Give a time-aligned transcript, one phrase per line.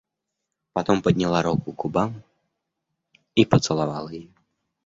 [0.73, 2.23] Потом подняла руку к губам
[3.35, 4.33] и поцеловала ее.